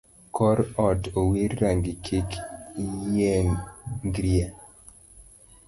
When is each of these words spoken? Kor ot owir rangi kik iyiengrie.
Kor 0.37 0.59
ot 0.87 1.01
owir 1.23 1.51
rangi 1.61 1.93
kik 2.09 2.29
iyiengrie. 2.85 4.45